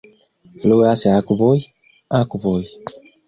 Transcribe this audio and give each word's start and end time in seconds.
Fluas 0.63 1.03
akvoj, 1.11 1.59
akvoj. 2.21 2.61